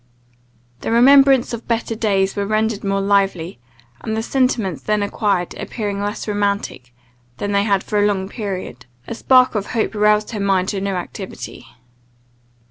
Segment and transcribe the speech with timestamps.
[0.79, 3.59] The remembrance of better days was rendered more lively;
[3.99, 6.91] and the sentiments then acquired appearing less romantic
[7.37, 10.81] than they had for a long period, a spark of hope roused her mind to
[10.81, 11.67] new activity.